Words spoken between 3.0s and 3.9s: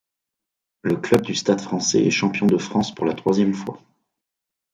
la troisième fois.